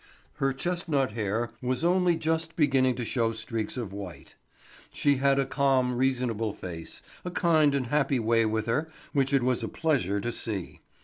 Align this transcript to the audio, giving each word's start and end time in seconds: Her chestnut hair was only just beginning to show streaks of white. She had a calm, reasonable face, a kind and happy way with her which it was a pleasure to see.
Her 0.37 0.51
chestnut 0.51 1.11
hair 1.11 1.51
was 1.61 1.83
only 1.83 2.15
just 2.15 2.55
beginning 2.55 2.95
to 2.95 3.05
show 3.05 3.33
streaks 3.33 3.77
of 3.77 3.93
white. 3.93 4.33
She 4.91 5.17
had 5.17 5.37
a 5.37 5.45
calm, 5.45 5.93
reasonable 5.95 6.53
face, 6.55 7.03
a 7.23 7.29
kind 7.29 7.75
and 7.75 7.85
happy 7.85 8.19
way 8.19 8.47
with 8.47 8.65
her 8.65 8.89
which 9.13 9.31
it 9.31 9.43
was 9.43 9.61
a 9.63 9.67
pleasure 9.67 10.19
to 10.19 10.31
see. 10.31 10.79